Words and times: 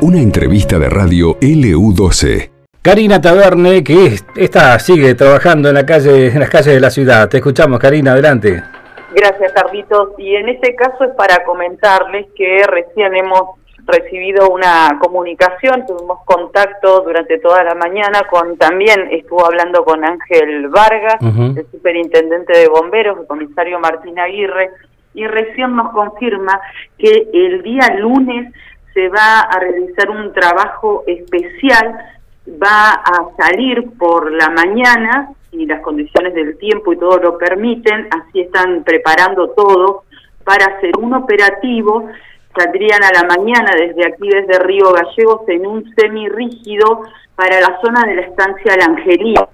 Una 0.00 0.18
entrevista 0.18 0.78
de 0.78 0.88
radio 0.88 1.38
LU12. 1.40 2.50
Karina 2.82 3.20
Taverne, 3.20 3.84
que 3.84 4.16
está, 4.34 4.78
sigue 4.80 5.14
trabajando 5.14 5.68
en, 5.68 5.76
la 5.76 5.86
calle, 5.86 6.26
en 6.26 6.40
las 6.40 6.50
calles 6.50 6.74
de 6.74 6.80
la 6.80 6.90
ciudad. 6.90 7.28
Te 7.28 7.36
escuchamos, 7.36 7.78
Karina, 7.78 8.12
adelante. 8.12 8.62
Gracias, 9.14 9.52
Carlitos. 9.52 10.10
Y 10.18 10.34
en 10.34 10.48
este 10.48 10.74
caso 10.74 11.04
es 11.04 11.14
para 11.14 11.44
comentarles 11.44 12.26
que 12.34 12.64
recién 12.66 13.14
hemos 13.14 13.60
recibido 13.86 14.48
una 14.50 14.98
comunicación, 15.00 15.86
tuvimos 15.86 16.20
contacto 16.24 17.00
durante 17.02 17.38
toda 17.38 17.64
la 17.64 17.74
mañana 17.74 18.22
con, 18.30 18.56
también 18.56 19.08
estuvo 19.10 19.44
hablando 19.44 19.84
con 19.84 20.04
Ángel 20.04 20.68
Vargas, 20.68 21.16
el 21.20 21.66
superintendente 21.70 22.56
de 22.56 22.68
bomberos, 22.68 23.18
el 23.18 23.26
comisario 23.26 23.80
Martín 23.80 24.18
Aguirre, 24.18 24.70
y 25.14 25.26
recién 25.26 25.76
nos 25.76 25.90
confirma 25.92 26.60
que 26.98 27.28
el 27.32 27.62
día 27.62 27.96
lunes 27.98 28.52
se 28.94 29.08
va 29.08 29.40
a 29.40 29.58
realizar 29.58 30.10
un 30.10 30.32
trabajo 30.32 31.04
especial, 31.06 31.98
va 32.62 32.90
a 32.90 33.28
salir 33.36 33.90
por 33.98 34.30
la 34.32 34.50
mañana, 34.50 35.30
y 35.52 35.66
las 35.66 35.82
condiciones 35.82 36.34
del 36.34 36.56
tiempo 36.58 36.92
y 36.92 36.98
todo 36.98 37.18
lo 37.18 37.38
permiten, 37.38 38.08
así 38.10 38.40
están 38.40 38.84
preparando 38.84 39.50
todo 39.50 40.04
para 40.44 40.64
hacer 40.64 40.96
un 40.98 41.12
operativo 41.14 42.08
saldrían 42.56 43.02
a 43.02 43.12
la 43.12 43.36
mañana 43.36 43.70
desde 43.76 44.06
aquí, 44.06 44.28
desde 44.28 44.62
Río 44.62 44.92
Gallegos, 44.92 45.48
en 45.48 45.66
un 45.66 45.94
semirrígido 45.94 47.02
para 47.34 47.60
la 47.60 47.80
zona 47.80 48.04
de 48.06 48.16
la 48.16 48.22
estancia 48.22 48.76
La 48.76 48.86
Angelina. 48.86 49.48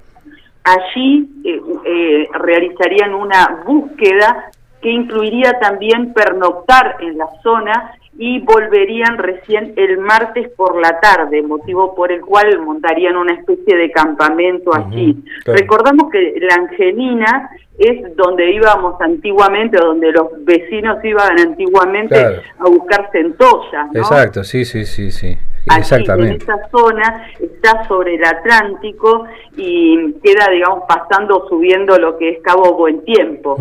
Allí 0.64 1.28
eh, 1.44 1.60
eh, 1.84 2.28
realizarían 2.34 3.14
una 3.14 3.62
búsqueda 3.64 4.50
que 4.80 4.90
incluiría 4.90 5.58
también 5.60 6.12
pernoctar 6.12 6.96
en 7.00 7.18
la 7.18 7.28
zona 7.42 7.92
y 8.20 8.40
volverían 8.40 9.16
recién 9.16 9.74
el 9.76 9.98
martes 9.98 10.48
por 10.56 10.80
la 10.80 10.98
tarde, 10.98 11.40
motivo 11.40 11.94
por 11.94 12.10
el 12.10 12.20
cual 12.20 12.58
montarían 12.60 13.16
una 13.16 13.34
especie 13.34 13.76
de 13.76 13.92
campamento 13.92 14.74
allí. 14.74 15.16
Recordamos 15.44 16.10
que 16.10 16.34
la 16.40 16.56
Angelina 16.56 17.50
es 17.78 18.16
donde 18.16 18.50
íbamos 18.50 19.00
antiguamente, 19.00 19.78
donde 19.78 20.10
los 20.10 20.44
vecinos 20.44 20.98
iban 21.04 21.38
antiguamente 21.38 22.42
a 22.58 22.68
buscar 22.68 23.08
centollas. 23.12 23.86
Exacto, 23.94 24.42
sí, 24.42 24.64
sí, 24.64 24.84
sí, 24.84 25.12
sí. 25.12 25.38
Exactamente. 25.76 26.44
en 26.44 26.50
esa 26.50 26.68
zona 26.70 27.26
está 27.40 27.86
sobre 27.88 28.14
el 28.14 28.24
Atlántico 28.24 29.24
y 29.56 30.12
queda, 30.22 30.48
digamos, 30.50 30.84
pasando, 30.88 31.46
subiendo 31.48 31.98
lo 31.98 32.16
que 32.16 32.30
es 32.30 32.42
Cabo 32.42 32.74
Buen 32.74 33.04
Tiempo. 33.04 33.56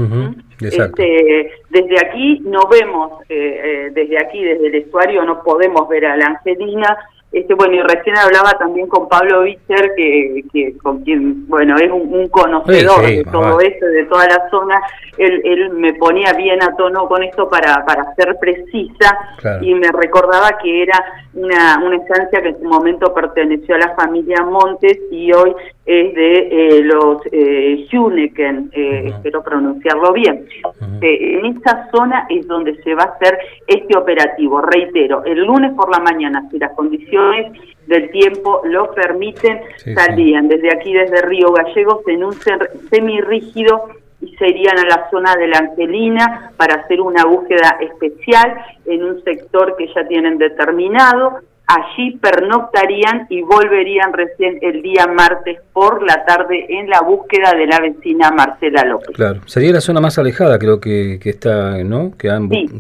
este, 0.62 1.52
desde 1.70 2.00
aquí 2.06 2.40
no 2.46 2.68
vemos, 2.68 3.22
eh, 3.30 3.62
eh, 3.64 3.92
desde 3.94 4.18
aquí, 4.20 4.44
desde 4.44 4.68
el 4.68 4.76
estuario, 4.76 5.24
no 5.24 5.44
podemos 5.44 5.88
ver 5.88 6.06
a 6.06 6.18
la 6.18 6.26
Angelina, 6.28 6.98
este, 7.32 7.54
bueno, 7.56 7.76
y 7.76 7.82
recién 7.82 8.18
hablaba 8.18 8.54
también 8.58 8.88
con 8.88 9.10
Pablo 9.10 9.44
Vicher, 9.44 9.92
que, 9.98 10.44
que 10.52 10.78
con 10.78 11.04
quien, 11.04 11.46
bueno, 11.48 11.76
es 11.78 11.92
un, 11.92 12.28
conocedor 12.30 13.02
de 13.06 13.24
todo 13.26 13.60
esto, 13.60 13.86
de 13.86 14.06
toda 14.06 14.26
la 14.28 14.50
zona. 14.50 14.82
Él, 15.18 15.42
él 15.44 15.70
me 15.72 15.94
ponía 15.94 16.32
bien 16.34 16.64
a 16.64 16.76
tono 16.76 17.08
con 17.08 17.24
esto 17.24 17.50
para, 17.50 17.86
para 17.86 18.16
ser 18.16 18.38
precisa 18.40 19.18
y 19.62 19.74
me 19.76 19.92
recordaba 19.92 20.58
que 20.62 20.84
era 20.84 21.04
una, 21.34 21.80
una 21.84 21.98
estancia 21.98 22.42
que 22.42 22.50
en 22.50 22.60
su 22.60 22.66
momento 22.66 23.14
perteneció 23.14 23.76
a 23.76 23.80
la 23.80 23.96
familia 23.96 24.44
Montes 24.44 24.98
y 25.12 25.32
hoy 25.34 25.54
es 25.88 26.14
de 26.14 26.38
eh, 26.52 26.84
los 26.84 27.22
eh, 27.32 27.88
Juneken, 27.90 28.70
eh, 28.74 29.06
espero 29.08 29.42
pronunciarlo 29.42 30.12
bien. 30.12 30.46
Eh, 31.02 31.40
en 31.40 31.46
esa 31.46 31.90
zona 31.92 32.28
es 32.30 32.46
donde 32.46 32.76
se 32.84 32.94
va 32.94 33.04
a 33.04 33.16
hacer 33.16 33.40
este 33.66 33.98
operativo. 33.98 34.60
Reitero, 34.62 35.24
el 35.24 35.46
lunes 35.46 35.74
por 35.76 35.90
la 35.90 36.00
mañana, 36.00 36.46
si 36.52 36.60
las 36.60 36.74
condiciones 36.74 37.54
del 37.88 38.12
tiempo 38.12 38.62
lo 38.66 38.94
permiten, 38.94 39.62
saldrían 39.96 40.50
desde 40.50 40.76
aquí, 40.76 40.92
desde 40.92 41.22
Río 41.22 41.54
Gallegos, 41.54 42.06
en 42.08 42.26
un 42.26 42.34
semirrígido 42.90 43.86
y 44.20 44.36
se 44.36 44.50
irían 44.50 44.78
a 44.80 44.84
la 44.84 45.10
zona 45.10 45.38
de 45.38 45.48
la 45.48 45.60
Angelina 45.60 46.52
para 46.58 46.82
hacer 46.82 47.00
una 47.00 47.24
búsqueda 47.24 47.78
especial 47.80 48.58
en 48.86 49.06
un 49.06 49.24
sector 49.24 49.78
que 49.78 49.88
ya 49.94 50.06
tienen 50.06 50.38
determinado 50.38 51.40
allí 51.68 52.18
pernoctarían 52.22 53.28
y 53.30 53.42
volverían 53.42 54.14
recién 54.14 54.58
el 54.62 54.82
día 54.82 55.06
martes 55.08 55.60
por 55.74 56.02
la 56.02 56.26
tarde 56.26 56.66
en 56.70 56.90
la 56.90 57.02
búsqueda 57.02 57.52
de 57.52 57.68
la 57.68 57.80
vecina 57.80 58.32
Marcela 58.32 58.86
López. 58.86 59.16
Claro, 59.16 59.42
sería 59.46 59.74
la 59.74 59.82
zona 59.82 60.00
más 60.00 60.18
alejada 60.18 60.58
creo 60.58 60.80
que, 60.80 61.20
que 61.22 61.30
está, 61.30 61.78
¿no? 61.84 62.12
Que, 62.18 62.30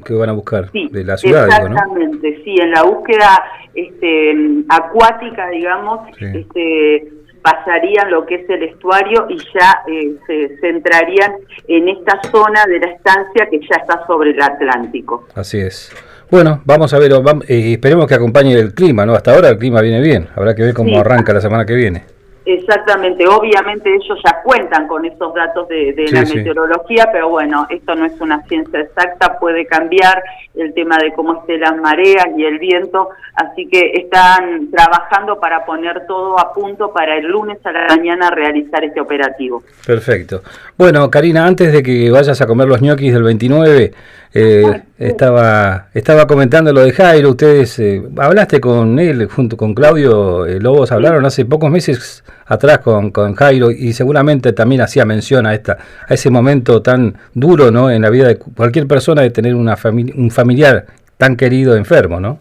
que 0.05 0.13
van 0.13 0.29
a 0.29 0.33
buscar 0.33 0.71
de 0.71 1.03
la 1.03 1.17
ciudad. 1.17 1.47
Exactamente, 1.47 2.41
sí, 2.43 2.55
en 2.61 2.71
la 2.71 2.83
búsqueda 2.83 3.43
este, 3.73 4.63
acuática, 4.69 5.49
digamos, 5.49 6.07
este, 6.19 7.07
pasarían 7.41 8.09
lo 8.09 8.25
que 8.25 8.35
es 8.35 8.49
el 8.49 8.63
estuario 8.63 9.27
y 9.29 9.37
ya 9.37 9.81
eh, 9.87 10.15
se 10.25 10.57
centrarían 10.59 11.35
en 11.67 11.89
esta 11.89 12.21
zona 12.31 12.65
de 12.65 12.79
la 12.79 12.87
estancia 12.87 13.47
que 13.49 13.59
ya 13.59 13.81
está 13.81 14.05
sobre 14.07 14.31
el 14.31 14.41
Atlántico. 14.41 15.27
Así 15.35 15.59
es. 15.59 15.93
Bueno, 16.29 16.61
vamos 16.65 16.93
a 16.93 16.99
ver, 16.99 17.11
eh, 17.47 17.73
esperemos 17.73 18.05
que 18.05 18.15
acompañe 18.15 18.53
el 18.53 18.73
clima, 18.73 19.05
¿no? 19.05 19.13
Hasta 19.13 19.33
ahora 19.33 19.49
el 19.49 19.57
clima 19.57 19.81
viene 19.81 20.01
bien, 20.01 20.27
habrá 20.35 20.53
que 20.53 20.63
ver 20.63 20.73
cómo 20.73 20.99
arranca 20.99 21.33
la 21.33 21.39
semana 21.39 21.65
que 21.65 21.73
viene. 21.73 22.17
Exactamente, 22.49 23.27
obviamente 23.27 23.93
ellos 23.93 24.17
ya 24.23 24.41
cuentan 24.41 24.87
con 24.87 25.03
esos 25.03 25.33
datos 25.33 25.67
de, 25.67 25.93
la 26.11 26.21
meteorología, 26.21 27.09
pero 27.11 27.27
bueno, 27.27 27.67
esto 27.69 27.93
no 27.93 28.05
es 28.05 28.13
una 28.21 28.41
ciencia 28.43 28.79
exacta, 28.79 29.37
puede 29.37 29.65
cambiar 29.65 30.23
el 30.55 30.73
tema 30.73 30.97
de 30.97 31.11
cómo 31.11 31.41
estén 31.41 31.59
las 31.59 31.75
mareas 31.75 32.27
y 32.37 32.45
el 32.45 32.57
viento, 32.57 33.09
así 33.35 33.67
que 33.67 33.91
están 33.95 34.71
trabajando 34.71 35.37
para 35.41 35.65
poner 35.65 36.07
todo 36.07 36.39
a 36.39 36.53
punto 36.53 36.93
para 36.93 37.17
el 37.17 37.25
lunes 37.25 37.57
a 37.65 37.71
la 37.73 37.87
mañana 37.89 38.29
realizar 38.29 38.81
este 38.81 39.01
operativo. 39.01 39.63
Perfecto. 39.85 40.41
Bueno, 40.77 41.09
Karina, 41.09 41.45
antes 41.45 41.73
de 41.73 41.83
que 41.83 42.09
vayas 42.11 42.39
a 42.39 42.47
comer 42.47 42.69
los 42.69 42.81
ñoquis 42.81 43.13
del 43.13 43.23
29, 43.23 43.91
eh, 44.39 44.83
estaba, 44.99 45.87
estaba 45.95 46.27
comentando 46.27 46.71
lo 46.71 46.81
de 46.81 46.91
Jairo, 46.91 47.31
ustedes 47.31 47.79
eh, 47.79 48.03
hablaste 48.17 48.61
con 48.61 48.99
él 48.99 49.27
junto 49.27 49.57
con 49.57 49.73
Claudio 49.73 50.45
eh, 50.45 50.59
Lobos, 50.59 50.91
hablaron 50.91 51.25
hace 51.25 51.45
pocos 51.45 51.71
meses 51.71 52.23
atrás 52.45 52.77
con, 52.79 53.09
con 53.09 53.33
Jairo 53.33 53.71
y 53.71 53.93
seguramente 53.93 54.53
también 54.53 54.81
hacía 54.81 55.05
mención 55.05 55.47
a 55.47 55.55
esta 55.55 55.77
a 56.07 56.13
ese 56.13 56.29
momento 56.29 56.83
tan 56.83 57.15
duro 57.33 57.71
no 57.71 57.89
en 57.89 58.03
la 58.03 58.11
vida 58.11 58.27
de 58.27 58.37
cualquier 58.37 58.85
persona 58.85 59.23
de 59.23 59.31
tener 59.31 59.55
una 59.55 59.75
familia 59.75 60.13
un 60.15 60.29
familiar 60.29 60.85
tan 61.17 61.35
querido 61.35 61.75
enfermo, 61.75 62.19
¿no? 62.19 62.37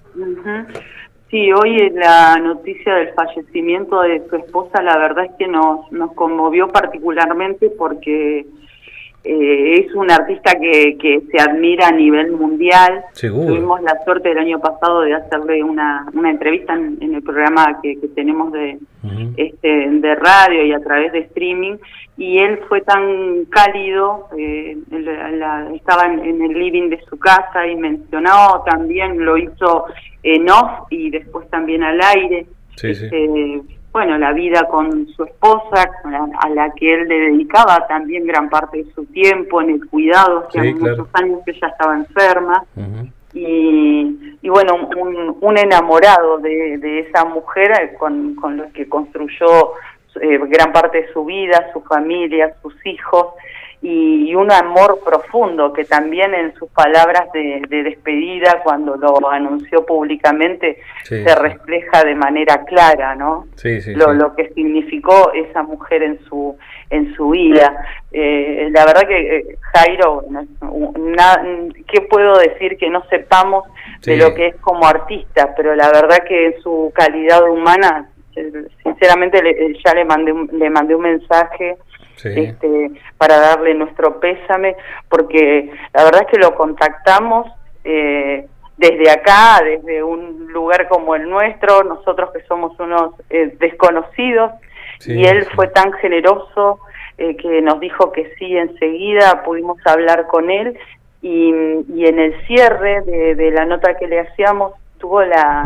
Sí, 1.31 1.51
hoy 1.51 1.91
la 1.95 2.37
noticia 2.37 2.95
del 2.95 3.09
fallecimiento 3.15 4.03
de 4.03 4.23
su 4.29 4.37
esposa, 4.37 4.83
la 4.83 4.99
verdad 4.99 5.25
es 5.25 5.33
que 5.39 5.49
nos, 5.49 5.91
nos 5.91 6.13
conmovió 6.13 6.69
particularmente 6.69 7.71
porque 7.71 8.47
eh, 9.29 9.85
es 9.85 9.95
un 9.95 10.11
artista 10.11 10.53
que, 10.59 10.97
que 10.99 11.23
se 11.31 11.41
admira 11.41 11.89
a 11.89 11.93
nivel 11.93 12.33
mundial. 12.33 13.05
Tuvimos 13.21 13.83
la 13.83 14.03
suerte 14.05 14.31
el 14.31 14.39
año 14.39 14.61
pasado 14.61 15.01
de 15.01 15.15
hacerle 15.15 15.63
una, 15.63 16.07
una 16.15 16.31
entrevista 16.31 16.75
en, 16.75 17.15
el 17.15 17.23
programa 17.23 17.81
que, 17.83 17.97
tenemos 18.15 18.53
de, 18.53 18.79
este, 19.37 19.69
de 19.69 20.15
radio 20.15 20.65
y 20.65 20.73
a 20.73 20.81
través 20.81 21.13
de 21.13 21.21
streaming 21.21 21.77
y 22.17 22.39
él 22.39 22.61
fue 22.69 22.81
tan 22.81 23.45
cálido, 23.47 24.29
eh, 24.39 24.77
estaba 25.75 26.07
en, 26.07 26.41
el 26.41 26.53
living 26.53 26.89
de 26.89 27.01
su 27.09 27.19
casa 27.19 27.67
y 27.67 27.77
mencionó 27.77 28.63
también, 28.65 29.23
lo 29.25 29.37
hizo 29.37 29.87
en 30.23 30.49
off 30.49 30.87
y 30.89 31.11
después 31.11 31.49
también 31.51 31.83
al 31.83 32.01
aire. 32.01 32.47
Este, 32.83 33.61
bueno, 33.97 34.19
la 34.19 34.35
vida 34.35 34.69
con 34.69 35.09
su 35.09 35.25
esposa, 35.25 35.91
a 36.41 36.49
la 36.51 36.71
que 36.75 36.93
él 36.93 37.09
le 37.09 37.19
dedicaba 37.31 37.87
también 37.87 38.27
gran 38.27 38.51
parte 38.51 38.85
de 38.85 38.93
su 38.93 39.07
tiempo 39.07 39.63
en 39.63 39.71
el 39.71 39.87
cuidado, 39.87 40.47
que 40.53 40.75
muchos 40.75 41.09
años 41.15 41.41
que 41.47 41.53
ella 41.53 41.69
estaba 41.69 41.97
enferma. 41.97 42.63
y, 43.33 44.37
y, 44.43 44.49
bueno, 44.51 44.91
un, 45.41 45.57
enamorado 45.57 46.37
de, 46.37 47.07
esa 47.09 47.25
mujer 47.25 47.73
eh, 47.81 47.95
con, 47.99 48.35
con 48.35 48.59
lo 48.59 48.71
que 48.75 48.87
construyó 48.87 49.73
eh, 50.21 50.41
gran 50.47 50.75
parte 50.75 51.01
de 51.01 51.13
su 51.15 51.25
vida, 51.25 51.71
su 51.73 51.81
familia, 51.81 52.55
sus 52.61 52.75
hijos 52.85 53.29
y, 53.83 54.35
un 54.35 54.53
amor 54.53 55.01
profundo 55.05 55.73
que 55.73 55.85
también 55.85 56.35
en 56.35 56.53
sus 56.55 56.69
palabras 56.71 57.33
de, 57.33 57.63
despedida 57.71 58.61
cuando 58.63 58.97
lo 58.97 59.31
anunció 59.31 59.87
públicamente 59.87 60.79
se 61.05 61.35
refleja 61.35 62.05
de 62.05 62.15
manera 62.15 62.65
clara, 62.65 63.15
¿no? 63.15 63.47
lo, 63.95 64.13
lo 64.13 64.35
que 64.35 64.51
significó 64.51 65.33
esa 65.33 65.63
mujer 65.63 66.03
en 66.03 66.19
su 66.25 66.57
en 66.91 67.15
su 67.15 67.31
vida. 67.31 67.85
Eh, 68.13 68.69
la 68.73 68.85
verdad 68.87 69.07
que 69.07 69.37
eh, 69.39 69.59
Jairo, 69.73 70.25
¿qué 71.87 72.01
puedo 72.03 72.39
decir 72.39 72.77
que 72.77 72.91
no 72.91 73.05
sepamos 73.09 73.65
de 74.05 74.17
lo 74.17 74.35
que 74.35 74.49
es 74.49 74.57
como 74.57 74.87
artista? 74.87 75.55
Pero 75.57 75.75
la 75.75 75.89
verdad 75.89 76.19
que 76.27 76.47
en 76.47 76.61
su 76.63 76.93
calidad 76.95 77.49
humana, 77.49 78.09
sinceramente 78.83 79.41
ya 79.85 79.95
le 79.95 80.05
mandé 80.05 80.35
le 80.53 80.71
mandé 80.71 80.95
un 80.95 81.03
mensaje 81.03 81.77
este, 82.25 82.91
para 83.19 83.39
darle 83.39 83.75
nuestro 83.75 84.21
pésame, 84.21 84.77
porque 85.09 85.71
la 85.93 86.05
verdad 86.05 86.23
es 86.23 86.29
que 86.29 86.39
lo 86.39 86.55
contactamos, 86.55 87.47
eh, 87.85 88.47
desde 88.77 89.11
acá, 89.11 89.63
desde 89.65 90.03
un 90.03 90.53
lugar 90.53 90.89
como 90.89 91.15
el 91.15 91.29
nuestro, 91.29 91.83
nosotros 91.85 92.31
que 92.33 92.43
somos 92.43 92.79
unos 92.79 93.15
eh, 93.31 93.57
desconocidos, 93.59 94.53
y 95.07 95.25
él 95.27 95.47
fue 95.55 95.69
tan 95.69 95.93
generoso 95.95 96.81
eh, 97.19 97.37
que 97.37 97.61
nos 97.61 97.81
dijo 97.81 98.13
que 98.13 98.35
sí 98.39 98.57
enseguida, 98.57 99.43
pudimos 99.45 99.79
hablar 99.87 100.27
con 100.27 100.51
él, 100.51 100.79
y, 101.23 101.49
en 101.51 102.19
el 102.21 102.47
cierre 102.47 103.01
de, 103.03 103.51
la 103.51 103.65
nota 103.65 103.97
que 103.97 104.07
le 104.07 104.21
hacíamos 104.21 104.75
tuvo 104.99 105.23
la, 105.23 105.65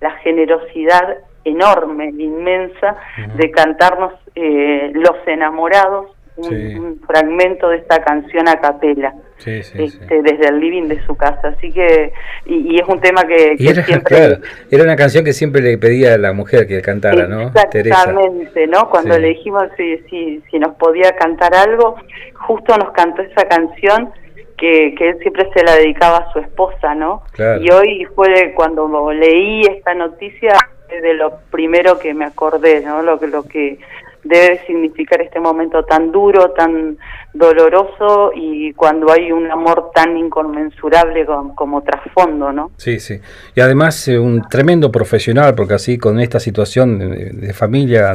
la 0.00 0.10
generosidad 0.18 1.18
enorme, 1.44 2.10
inmensa, 2.18 2.96
de 3.36 3.50
cantarnos 3.50 4.12
eh, 4.34 4.90
Los 4.94 5.16
Enamorados, 5.26 6.08
un, 6.36 7.00
fragmento 7.06 7.68
de 7.68 7.78
esta 7.78 8.02
canción 8.02 8.48
a 8.48 8.60
capela, 8.60 9.14
este, 9.44 10.22
desde 10.22 10.48
el 10.48 10.60
living 10.60 10.88
de 10.88 11.04
su 11.04 11.16
casa. 11.16 11.48
Así 11.48 11.72
que, 11.72 12.12
y, 12.46 12.78
es 12.80 12.88
un 12.88 13.00
tema 13.00 13.22
que, 13.24 13.56
era, 13.58 13.84
siempre... 13.84 14.38
era 14.70 14.84
una 14.84 14.96
canción 14.96 15.24
que 15.24 15.32
siempre 15.32 15.60
le 15.60 15.78
pedía 15.78 16.14
a 16.14 16.18
la 16.18 16.32
mujer 16.32 16.66
que 16.66 16.80
cantara, 16.80 17.26
¿no? 17.26 17.48
Exactamente, 17.48 18.66
¿no? 18.66 18.88
Cuando 18.90 19.18
le 19.18 19.28
dijimos 19.28 19.64
si, 19.76 19.98
si, 20.08 20.42
si 20.50 20.58
nos 20.58 20.74
podía 20.76 21.12
cantar 21.12 21.54
algo, 21.54 21.96
justo 22.34 22.76
nos 22.76 22.92
cantó 22.92 23.22
esa 23.22 23.46
canción 23.48 24.10
que, 24.56 24.94
que, 24.96 25.08
él 25.08 25.18
siempre 25.20 25.48
se 25.54 25.64
la 25.64 25.74
dedicaba 25.74 26.18
a 26.18 26.32
su 26.32 26.38
esposa, 26.38 26.94
¿no? 26.94 27.22
Y 27.60 27.70
hoy 27.70 28.06
fue 28.14 28.52
cuando 28.54 29.10
leí 29.12 29.62
esta 29.62 29.94
noticia 29.94 30.52
de 31.00 31.14
lo 31.14 31.38
primero 31.50 31.98
que 31.98 32.14
me 32.14 32.24
acordé, 32.24 32.80
¿no? 32.80 33.02
Lo 33.02 33.18
que 33.18 33.26
lo 33.26 33.42
que 33.44 33.78
debe 34.24 34.60
significar 34.66 35.20
este 35.22 35.40
momento 35.40 35.84
tan 35.84 36.12
duro, 36.12 36.50
tan 36.50 36.98
doloroso 37.32 38.32
y 38.34 38.72
cuando 38.74 39.10
hay 39.10 39.32
un 39.32 39.50
amor 39.50 39.90
tan 39.94 40.16
inconmensurable 40.16 41.26
como, 41.54 41.82
trasfondo, 41.82 42.52
¿no? 42.52 42.70
Sí, 42.76 43.00
sí. 43.00 43.20
Y 43.54 43.60
además 43.60 44.08
eh, 44.08 44.18
un 44.18 44.42
tremendo 44.48 44.90
profesional, 44.90 45.54
porque 45.54 45.74
así 45.74 45.96
con 45.96 46.20
esta 46.20 46.40
situación 46.40 46.98
de, 46.98 47.52
familia 47.54 48.12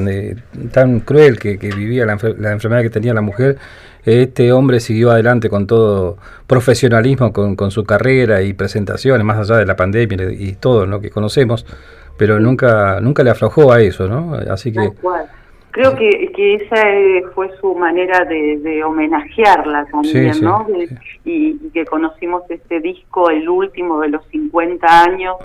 tan 0.71 0.99
cruel 1.01 1.39
que, 1.39 1.57
vivía 1.57 2.05
la, 2.05 2.13
enfermedad 2.13 2.81
que 2.81 2.89
tenía 2.89 3.13
la 3.13 3.21
mujer, 3.21 3.57
este 4.05 4.51
hombre 4.51 4.79
siguió 4.79 5.11
adelante 5.11 5.49
con 5.49 5.65
todo 5.65 6.17
profesionalismo, 6.45 7.33
con, 7.33 7.55
con, 7.55 7.71
su 7.71 7.83
carrera 7.85 8.43
y 8.43 8.53
presentaciones, 8.53 9.25
más 9.25 9.37
allá 9.39 9.57
de 9.59 9.65
la 9.65 9.75
pandemia 9.75 10.31
y 10.31 10.53
todo 10.53 10.85
lo 10.85 11.01
que 11.01 11.09
conocemos, 11.09 11.65
pero 12.17 12.39
nunca 12.39 12.99
nunca 13.01 13.23
le 13.23 13.31
aflojó 13.31 13.71
a 13.71 13.81
eso, 13.81 14.07
¿no? 14.07 14.35
Así 14.49 14.71
que... 14.71 14.91
Creo 15.75 15.93
que, 15.93 16.31
que 16.33 16.55
esa 16.55 16.89
eh, 16.89 17.21
fue 17.33 17.51
su 17.59 17.75
manera 17.75 18.23
de, 18.23 18.81
homenajearla 18.81 19.85
también, 19.91 20.31
¿no? 20.39 20.65
Y, 21.25 21.69
que 21.73 21.83
conocimos 21.83 22.43
este 22.49 22.79
disco, 22.79 23.29
el 23.29 23.49
último 23.49 23.99
de 23.99 24.07
los 24.07 24.25
50 24.27 25.03
años, 25.03 25.35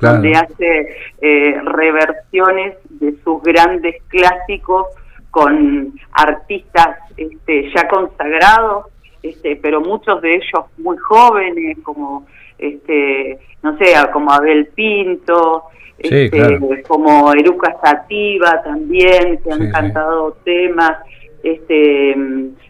donde 0.00 0.32
hace 0.32 0.88
eh, 1.20 1.60
reversiones 1.62 2.78
de 2.90 3.14
sus 3.22 3.40
grandes 3.44 4.02
clásicos 4.08 4.88
con 5.30 5.92
artistas 6.10 6.98
este, 7.16 7.70
ya 7.72 7.86
consagrados, 7.86 8.86
este, 9.22 9.54
pero 9.54 9.80
muchos 9.80 10.20
de 10.20 10.34
ellos 10.34 10.64
muy 10.78 10.96
jóvenes, 10.96 11.78
como, 11.84 12.26
este, 12.58 13.38
no 13.62 13.78
sé, 13.78 13.94
como 14.12 14.32
Abel 14.32 14.66
Pinto, 14.74 15.66
este, 15.98 16.82
como 16.86 17.32
Eruca 17.32 17.76
Sativa 17.82 18.62
también, 18.62 19.38
que 19.38 19.52
han 19.52 19.70
cantado 19.70 20.36
temas, 20.44 20.98
este, 21.42 22.16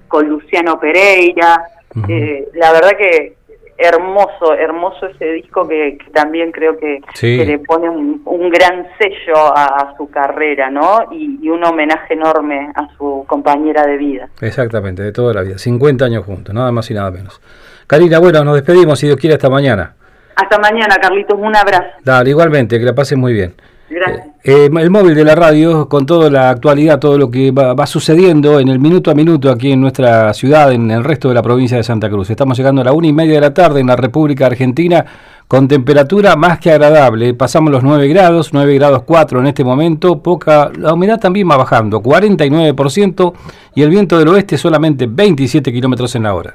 con 0.09 0.29
Luciano 0.29 0.79
Pereira. 0.79 1.65
Eh, 2.09 2.49
la 2.55 2.73
verdad 2.73 2.91
que 2.97 3.37
hermoso, 3.79 4.55
hermoso 4.55 5.07
ese 5.07 5.33
disco 5.33 5.67
que, 5.69 5.99
también 6.13 6.51
creo 6.53 6.77
que, 6.79 7.01
le 7.23 7.59
pone 7.59 7.89
un, 7.91 8.51
gran 8.51 8.87
sello 8.99 9.37
a, 9.55 9.95
su 9.97 10.09
carrera, 10.09 10.71
¿no? 10.71 11.09
Y, 11.13 11.39
y, 11.43 11.49
un 11.49 11.63
homenaje 11.65 12.15
enorme 12.15 12.71
a 12.75 12.89
su 12.97 13.25
compañera 13.27 13.87
de 13.87 13.97
vida. 13.97 14.29
Exactamente, 14.41 15.03
de 15.03 15.13
toda 15.13 15.35
la 15.35 15.43
vida, 15.43 15.59
50 15.59 16.05
años 16.05 16.25
juntos, 16.25 16.55
nada 16.55 16.73
más 16.73 16.91
y 16.91 16.95
nada 16.95 17.11
menos. 17.11 17.41
Karina, 17.87 18.19
bueno, 18.19 18.45
nos 18.45 18.55
despedimos, 18.55 18.99
si 18.99 19.07
Dios 19.07 19.19
quiere, 19.19 19.35
hasta 19.35 19.51
mañana. 19.51 19.96
Hasta 20.37 20.59
mañana, 20.59 20.97
Carlitos. 21.01 21.39
Un 21.39 21.57
abrazo. 21.57 21.85
Dale, 22.05 22.31
igualmente, 22.31 22.79
que 22.79 22.85
la 22.85 22.95
pases 22.95 23.19
muy 23.19 23.33
bien. 23.33 23.55
Gracias. 23.89 24.27
Eh, 24.45 24.69
el 24.73 24.91
móvil 24.91 25.15
de 25.15 25.25
la 25.25 25.35
radio 25.35 25.89
con 25.89 26.07
toda 26.07 26.31
la 26.31 26.51
actualidad, 26.51 26.99
todo 26.99 27.19
lo 27.19 27.31
que 27.31 27.51
va, 27.51 27.87
sucediendo 27.87 28.61
en 28.61 28.69
el 28.69 28.79
minuto 28.79 29.11
a 29.11 29.15
minuto 29.15 29.51
aquí 29.51 29.73
en 29.73 29.81
nuestra 29.81 30.33
ciudad, 30.35 30.73
en 30.73 30.91
el 30.91 31.03
resto 31.03 31.29
de 31.29 31.35
la 31.35 31.43
provincia 31.43 31.77
de 31.77 31.83
Santa 31.83 32.09
Cruz. 32.09 32.31
Estamos 32.31 32.57
llegando 32.57 32.83
a 32.83 32.85
la 32.85 32.93
una 32.93 33.07
y 33.07 33.13
media 33.13 33.35
de 33.35 33.41
la 33.41 33.55
tarde 33.55 33.81
en 33.81 33.87
la 33.87 33.97
República 33.97 34.47
Argentina 34.47 35.05
con 35.49 35.69
temperatura 35.69 36.37
más 36.37 36.59
que 36.59 36.71
agradable. 36.71 37.35
Pasamos 37.35 37.73
los 37.73 37.83
9 37.83 38.09
grados, 38.09 38.53
9 38.53 38.75
grados 38.75 39.03
4 39.05 39.41
en 39.41 39.47
este 39.47 39.65
momento. 39.65 40.23
Poca, 40.23 40.71
la 40.77 40.93
humedad 40.93 41.19
también 41.19 41.49
va 41.49 41.57
bajando, 41.57 42.03
49% 42.03 43.33
y 43.75 43.83
el 43.83 43.91
viento 43.91 44.19
del 44.19 44.29
oeste 44.29 44.59
solamente 44.59 45.07
27 45.09 45.73
kilómetros 45.73 46.15
en 46.17 46.25
la 46.25 46.35
hora. 46.35 46.55